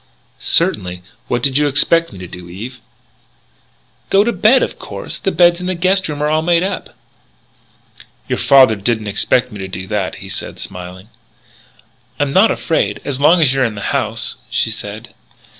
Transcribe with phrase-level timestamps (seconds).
[0.39, 1.03] "Certainly.
[1.27, 2.79] What did you expect me to do, Eve?"
[4.09, 5.19] "Go to bed, of course.
[5.19, 6.95] The beds in the guest rooms are all made up."
[8.27, 11.09] "Your father didn't expect me to do that," he said, smiling.
[12.19, 15.13] "I'm not afraid, as long as you're in the house," she said.